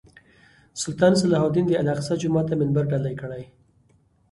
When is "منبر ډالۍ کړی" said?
2.61-3.43